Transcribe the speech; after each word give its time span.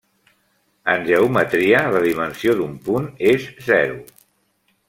En 0.93 1.05
geometria, 1.09 1.83
la 1.97 2.03
dimensió 2.07 2.57
d'un 2.63 2.75
punt 2.89 3.09
és 3.35 3.49
zero. 3.71 4.05